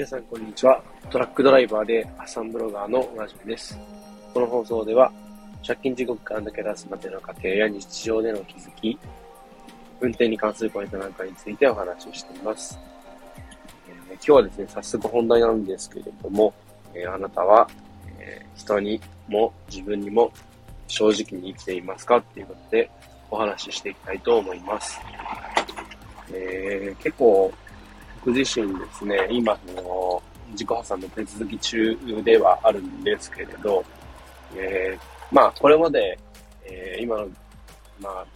[0.00, 0.82] 皆さん、こんにちは。
[1.10, 3.78] トラックドライバーでアサンブロガーのラジオです。
[4.32, 5.12] この放送では、
[5.62, 8.98] 借金地獄から抜け出すまでの過程や日常での気づき、
[10.00, 12.78] 運転に関するポイントなんかについてお話をしています。
[14.08, 16.54] えー、今日はですね、早速本題なんですけれども、
[16.94, 17.68] えー、あなたは、
[18.18, 18.98] えー、人に
[19.28, 20.32] も自分にも
[20.86, 22.90] 正直に生きていますかっていうことで
[23.30, 24.98] お話ししていきたいと思います。
[26.32, 27.52] えー、結構
[28.22, 33.82] 僕自身ですね、今、の、自己破産の手続き中ではあるんですけれど、
[34.54, 36.18] えー、まあ、これまで、
[36.64, 37.28] えー、今の、
[38.00, 38.26] まあ、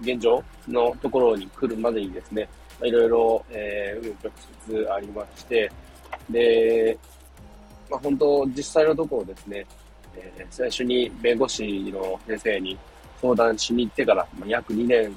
[0.00, 2.48] 現状のところに来るまでにですね、
[2.82, 4.32] いろいろ、えー、曲
[4.68, 5.70] 折ありまして、
[6.28, 6.98] で、
[7.88, 9.64] まあ、本当、実際のところですね、
[10.16, 12.76] えー、最初に弁護士の先生に
[13.20, 15.16] 相談しに行ってから、まあ、約2年、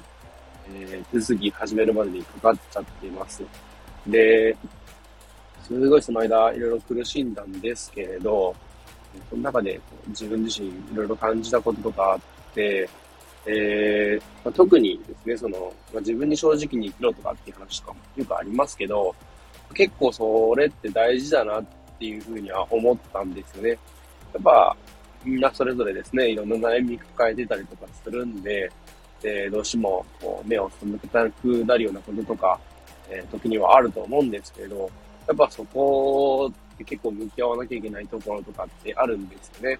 [0.68, 3.42] えー、手続き始めるまでにかかっちゃっています。
[4.06, 4.56] で、
[5.62, 8.54] すごいその間、いろいろ苦しんだんですけれど、
[9.30, 12.20] その中で自分自身いろいろ感じたこととかあっ
[12.54, 12.88] て、
[13.46, 19.14] えーまあ、特にですね、その、まあ、自分に正直に生きろとかっていう話とかもよくありますけど、
[19.74, 21.64] 結構それって大事だなっ
[21.98, 23.70] ていうふうには思ったんですよね。
[23.70, 23.76] や
[24.38, 24.76] っぱ、
[25.24, 28.70] みんなそれぞれですね、いろんな悩み抱えてたりとかするんで、
[29.22, 32.58] で、どうしてもこう目を背けたくなるようなこととか、
[33.10, 34.90] えー、時にはあると思うんですけれど、
[35.26, 39.78] やっぱそこって結構向き合わなきゃいけないところとかってあるんですよね。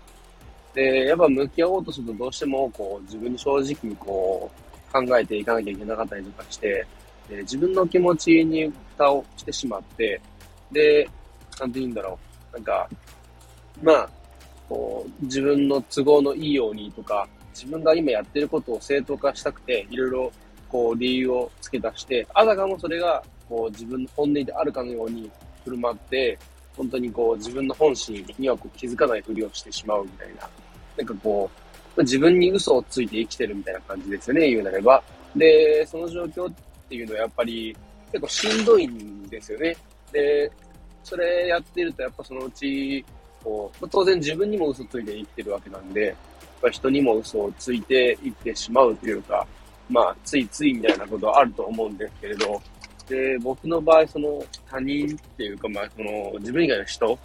[0.74, 4.50] で、やっぱ向き合おうとするとどうしてもこう自分に正直にこ
[4.88, 6.86] う考えていかなきゃいけなかったりとかして、
[7.28, 10.20] で自分の気持ちに蓋をしてしまって、
[10.72, 11.08] で、
[11.60, 12.18] なんて言うんだろ
[12.52, 12.54] う。
[12.54, 12.88] なんか、
[13.82, 14.10] まあ、
[14.68, 20.32] こう、自分の都合のいいようにとか、自分が今やってることを正当化したくて、いろいろ
[20.68, 25.30] こう、理由を付け出して、あたかもそれが、こう、自分の本音であるかのように
[25.64, 26.38] 振る舞って、
[26.76, 30.48] 本当にこう、自分の本心にはこう気づかないふりをしてしまうみたいな。
[30.96, 31.50] なんかこ
[31.96, 35.02] う、自分に嘘をついて生きてるみたいな感じですよね、言うなれば。
[35.34, 36.54] で、その状況っ
[36.88, 37.76] ていうのはやっぱり
[38.12, 39.76] 結構しんどいんですよね。
[40.12, 40.50] で、
[41.02, 43.04] それやってるとやっぱそのうち、
[43.42, 46.16] こう、当然自分にも嘘ついて生きてるわけなんで、やっ
[46.62, 49.46] ぱ人にも嘘をついて生きてしまうというか、
[49.88, 52.60] まあ、ついついみたいなことはあると思うんですけれど、
[53.08, 57.18] で、僕の場合、その他人っていうか、まあ、その自分以外の人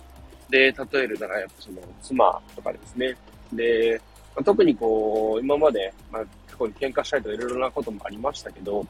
[0.50, 3.16] で例えるなら、やっぱその妻とかですね。
[3.52, 4.00] で、
[4.36, 8.86] まあ、特にこう、今まで、まあ、過去に喧嘩したりとかいろいろなこともありましたけど、やっ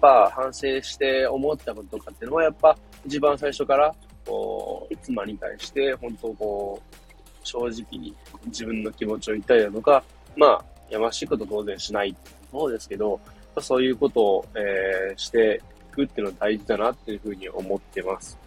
[0.00, 3.94] ぱ反省して思ったこととかっていうのは、やっぱ一番最初から、
[4.24, 6.96] こう、妻に対して、本当こう、
[7.42, 8.14] 正直に
[8.46, 10.04] 自分の気持ちを言ったりだとか、
[10.36, 12.14] まあ、やましいこと当然しない
[12.50, 13.20] そうんですけど、
[13.60, 15.60] そういうことを、えー、して
[15.90, 18.38] いくっていうのは大事だなっていうふうに思ってます。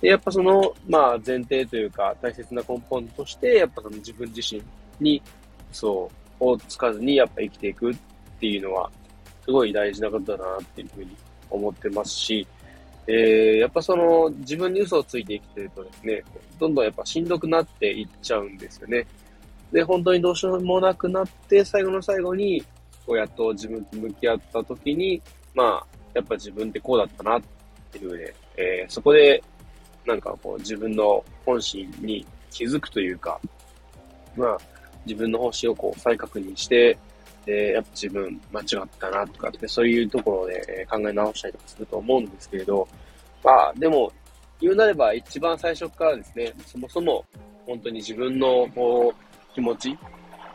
[0.00, 4.62] で、やっぱその、まあ前提というか大切な根本として、やっぱその自分自身
[5.00, 5.22] に、
[5.72, 6.10] そ
[6.40, 7.96] う、をつかずにやっぱ生きていくっ
[8.40, 8.90] ていうのは、
[9.44, 11.16] すごい大事なことだなっていうふうに
[11.50, 12.46] 思ってますし、
[13.06, 16.22] えー、やっぱその自分に嘘をついて生きてるとですね、
[16.60, 19.06] どんどんやっぱしんどくなっていっちゃうんですよね。
[19.72, 22.62] で、本当にどうしようもなくなって、最後の最後に、
[23.06, 25.20] こうやっと自分と向き合った時に、
[25.54, 27.42] まあ、やっぱ自分ってこうだったなっ
[27.90, 29.42] ていうね、えー、そこで、
[30.06, 33.38] なんかこう自分の本心に気づくというか、
[34.36, 34.58] まあ、
[35.04, 36.98] 自分の方針をこう再確認して、
[37.44, 42.86] で、やっぱ自分間違ったなとかって、そういうところで考え直したりとかすると思うんですけれど、
[43.42, 44.12] まあ、でも、
[44.60, 47.24] 言うなれば一番最初からですね、そもそも
[47.64, 49.27] 本当に自分のこう、
[49.58, 49.98] 気持ち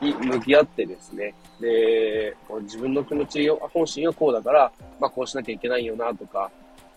[0.01, 6.49] に向き合ってですね、で、自分の気持ちを、本心はこうだから、まあこうしなきゃいけないよなとか、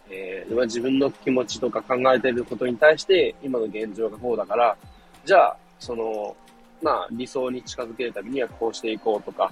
[0.09, 4.77] えー、自分の気持ちとか考えてることに対して、今の現状がこうだから、
[5.25, 6.37] じゃあ、その、
[6.81, 9.51] まあ理想に近づけるためにはこうしていこうとか、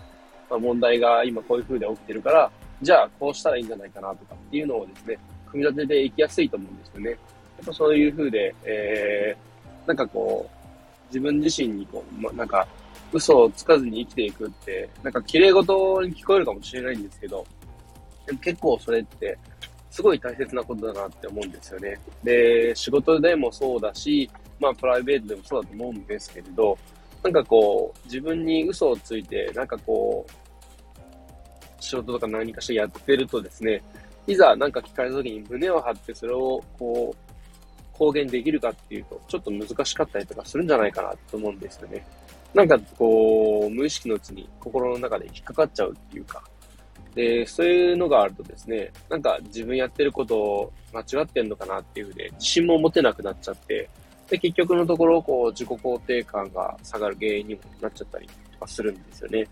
[0.48, 2.50] まあ、問題が今こういう風で起きてるから、
[2.82, 5.18] じゃあこうしたらいいんじゃないかなとかっていうのをですね、
[5.50, 7.10] 組み立てていきやすいと思うんですよね。
[7.10, 10.63] やっぱそういう風で、えー、なんかこう、
[11.14, 12.66] 自分自身にこう、ま、なんか、
[13.12, 17.46] 嘘をつかずに生きていくって、なんか綺麗事に聞こえるかもしれないんですけど、
[18.26, 19.38] でも結構それって、
[19.90, 22.00] すごい大切なことだなって思うんですよね。
[22.24, 24.28] で、仕事でもそうだし、
[24.58, 26.76] まあプライベートでもそうだと思うんですけれど、
[27.22, 30.32] なんかこう、自分に嘘をついて、なんかこう、
[31.78, 33.80] 仕事とか何かしてやってるとですね、
[34.26, 37.23] いざなんか聞かれた時に胸を張ってそれをこう、
[37.96, 42.04] 公言できるかっていうと、ちょっと難しかったりとかするんじゃないかなと思うんですよね。
[42.52, 46.42] なんかこう、無意識のうちに心の中で引っかかっちゃうっていうか、
[47.14, 53.88] で、そういうのがあるとですね、なんか自分やってることを間違ってんのかなっていうふうで、自信も持てなくなっちゃって、
[54.28, 59.46] で、結局のところ、こう、自己肯定感が下がる原因にもなっちゃったりとかするんですよね。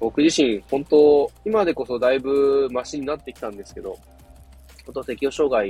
[0.00, 3.98] 僕自身、本当、今でこそだいぶマシになってきたんですけど、
[4.86, 5.68] 本当適応障害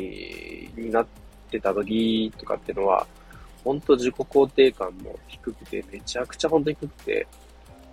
[0.76, 1.06] になっ
[1.48, 3.06] てた時とかっていうのは、
[3.64, 7.26] 本当自己肯定感も低くて、めちゃくちゃ本当に低くて、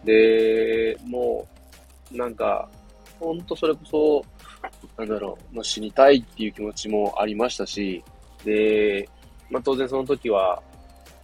[0.04, 1.48] で、も
[2.14, 2.70] う、なんか、
[3.20, 4.26] 本当それこそ、
[4.98, 8.04] なんだろう、まあ、死にたいっていう気持ちもありましたし、
[8.44, 9.10] で、
[9.50, 10.62] まあ、当然その時は、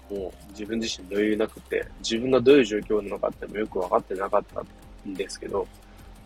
[0.10, 4.62] もう自分自身余裕なくて、自分がどういう状況なのかってもよく分かってなかった
[5.10, 5.66] んですけど、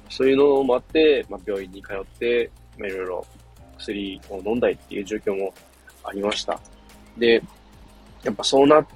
[0.09, 3.27] そういうのもあって、まあ、病院に通って、まあ、いろいろ
[3.77, 5.53] 薬を飲んだりっていう状況も
[6.05, 6.59] ありました。
[7.17, 7.41] で、
[8.23, 8.87] やっぱそうなっ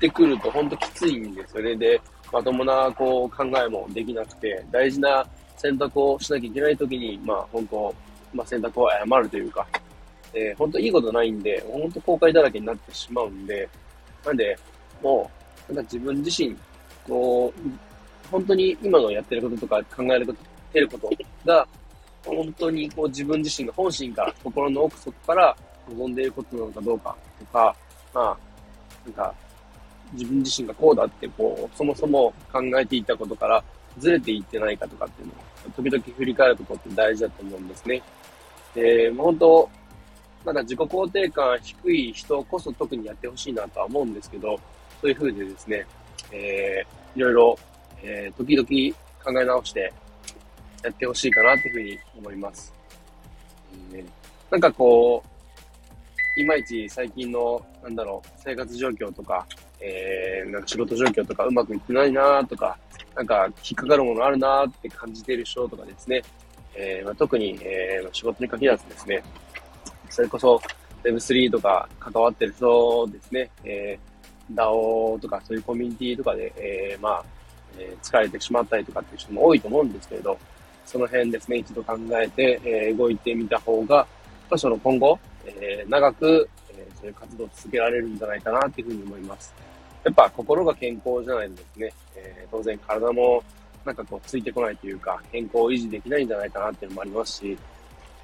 [0.00, 1.76] てくると本当きついんですよね。
[1.76, 2.00] で、
[2.32, 5.26] まともなこう考えもできなくて、大事な
[5.56, 7.94] 選択をしなきゃいけないときに、まあ本当、
[8.34, 9.66] まあ選択を誤るというか、
[10.34, 13.68] えー、本当いいことないんで、本当後悔だらけになってしまうんで、
[14.24, 14.58] なんで、
[15.02, 15.30] も
[15.68, 16.54] う、なんか自分自身、
[17.06, 17.70] こう、
[18.30, 20.38] 本当に今のやってることとか考えること、
[20.72, 21.10] てること
[21.44, 21.66] が、
[22.24, 25.56] 本当にこう自分自身が本心から、心の奥底から
[25.90, 27.76] 望んでいることなのかどうかとか、
[28.12, 28.38] まあ、
[29.04, 29.34] なんか、
[30.12, 33.62] 自分自身がこうだって、こう、そもそも考えていたことから
[33.98, 35.36] ずれていってないかとかっていうのを、
[35.76, 38.02] 時々振り返ることって大事だと思うんですね。
[38.74, 39.68] で、本当、
[40.44, 44.58] まだ自己肯定感低い人こそ特にやってほしいなとは思うんですけど、
[45.00, 45.84] そういう風でですね、
[46.30, 47.58] えー、いろいろ、
[48.02, 49.92] えー、時々考え直して
[50.84, 52.72] やってほしいかなっていうふうに思います。
[53.92, 54.04] えー、
[54.50, 55.35] なんかこう、
[56.36, 59.46] いまいち最近の、なんだろう、生活状況とか、
[59.80, 62.76] えー、なんか仕事状況とかうまくいってないなとか、
[63.14, 66.22] なんか引っかかるものあるなって感じている人とかですね、
[66.74, 69.22] えーまあ、特に、えー、仕事に限らずですね、
[70.10, 70.60] それこそ
[71.02, 77.24] Web3 とか関わってる人ですね、えー、DAO とかそういうコミュニティとかで、えー、まあ、
[77.78, 80.38] えー、疲れてしまったりとかっていう人も多いと思うんですけれど、
[80.84, 84.06] その辺ですね、一度考えて、えー、動いてみた方が、
[84.56, 89.54] その今後、えー、長く、えー、そういう活動を続けられるんじゃないかなっていうふうに思います。
[90.04, 93.42] やっぱ心が健康じゃないとですね、えー、当然体も
[93.84, 97.58] なんかこうついてこないというか、健康を維持できないんじゃないかなっていうのもありますし、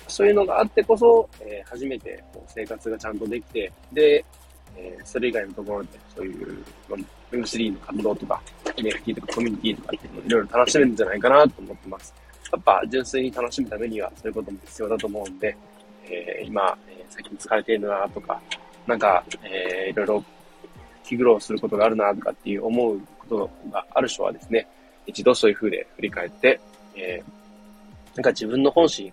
[0.08, 4.24] そういうのがあってこそ、えー、初めてこう生活がちゃんとできて、で、
[4.76, 12.14] えー、それ以外のところで、そういう、まあ、M3 の活動とか、NFT とかコミュニティとかっていうのをいろいろ楽しめるんじゃないかなと思ってます。
[12.52, 15.56] やっぱ純粋に楽しむためにはそういうことも必要だと思うんで、
[16.06, 18.40] えー、今、えー、最近疲れているなとか、
[18.86, 20.24] なんか、えー、いろいろ
[21.04, 24.66] 気苦労することがあるなとかっていう思うことがある人はですね、
[25.06, 26.60] 一度そういう風で振り返って、
[26.96, 29.12] えー、なんか自分の本心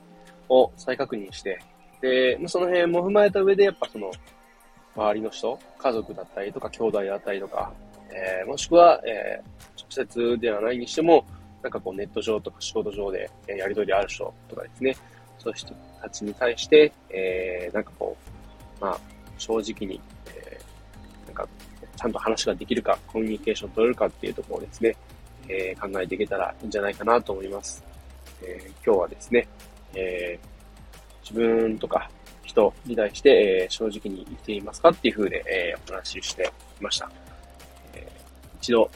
[0.49, 1.59] を再確認して、
[2.01, 4.11] で、その辺も踏まえた上で、やっぱその、
[4.95, 7.71] 周りの人、家族だったりとか、兄弟だったりとか、
[8.11, 11.25] えー、もしくは、えー、直接ではないにしても、
[11.61, 14.95] なんかこうネット上とか仕事上でやり取りある人とかですね、
[15.39, 18.15] そういう人たちに対して、えー、なんかこ
[18.79, 18.99] う、まあ、
[19.37, 21.47] 正直に、えー、なんか、
[21.95, 24.95] ちゃんと話ができるか、コミュニケーション取れるかっていうところをですね、
[25.47, 27.83] えー、考えていけたらいいんじゃないかなと思います。
[28.41, 29.47] えー、今日はですね、
[29.95, 32.09] えー、自分とか
[32.43, 37.09] 人に対して、えー、正直に生きていますかっていう風で、えー、お話ししてきました。
[37.93, 38.89] えー、一度、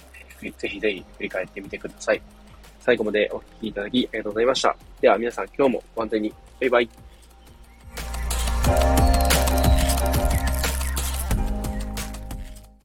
[0.57, 2.21] ぜひぜひ振り返ってみてください。
[2.83, 4.75] 最後までお聴きいただきありがとうございました。
[4.99, 6.33] では皆さん今日もご安全に。
[6.59, 7.02] バイバイ。